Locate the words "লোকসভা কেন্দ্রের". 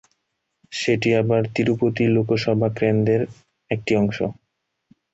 2.15-3.21